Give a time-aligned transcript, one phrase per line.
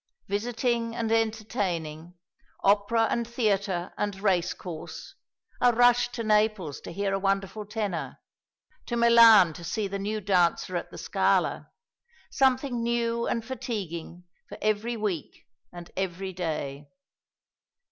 [0.27, 2.15] Visiting and entertaining,
[2.63, 5.13] opera and theatre and race course;
[5.61, 8.17] a rush to Naples to hear a wonderful tenor;
[8.87, 11.69] to Milan to see the new dancer at the Scala;
[12.31, 16.87] something new and fatiguing for every week and every day.